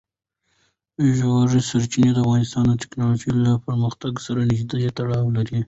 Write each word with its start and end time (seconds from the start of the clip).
ژورې 1.17 1.59
سرچینې 1.69 2.11
د 2.13 2.17
افغانستان 2.23 2.63
د 2.67 2.73
تکنالوژۍ 2.83 3.31
له 3.45 3.51
پرمختګ 3.65 4.13
سره 4.25 4.39
نږدې 4.51 4.89
تړاو 4.97 5.35
لري. 5.37 5.57